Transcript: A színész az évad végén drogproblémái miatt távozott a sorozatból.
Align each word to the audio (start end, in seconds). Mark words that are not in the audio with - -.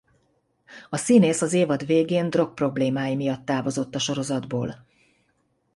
A 0.89 0.97
színész 0.97 1.41
az 1.41 1.53
évad 1.53 1.85
végén 1.85 2.29
drogproblémái 2.29 3.15
miatt 3.15 3.45
távozott 3.45 3.95
a 3.95 3.99
sorozatból. 3.99 4.85